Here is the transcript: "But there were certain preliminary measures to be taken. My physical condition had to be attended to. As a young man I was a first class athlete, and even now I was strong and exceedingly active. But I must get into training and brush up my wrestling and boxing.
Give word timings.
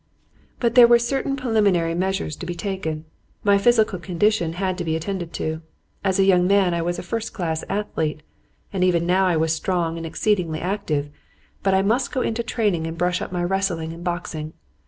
"But 0.59 0.73
there 0.73 0.87
were 0.87 0.97
certain 0.97 1.35
preliminary 1.35 1.93
measures 1.93 2.35
to 2.37 2.47
be 2.47 2.55
taken. 2.55 3.05
My 3.43 3.59
physical 3.59 3.99
condition 3.99 4.53
had 4.53 4.75
to 4.79 4.83
be 4.83 4.95
attended 4.95 5.31
to. 5.33 5.61
As 6.03 6.17
a 6.17 6.23
young 6.25 6.47
man 6.47 6.73
I 6.73 6.81
was 6.81 6.97
a 6.97 7.03
first 7.03 7.33
class 7.33 7.63
athlete, 7.69 8.23
and 8.73 8.83
even 8.83 9.05
now 9.05 9.27
I 9.27 9.37
was 9.37 9.53
strong 9.53 9.97
and 9.97 10.05
exceedingly 10.07 10.59
active. 10.59 11.11
But 11.61 11.75
I 11.75 11.83
must 11.83 12.11
get 12.11 12.21
into 12.25 12.41
training 12.41 12.87
and 12.87 12.97
brush 12.97 13.21
up 13.21 13.31
my 13.31 13.43
wrestling 13.43 13.93
and 13.93 14.03
boxing. 14.03 14.53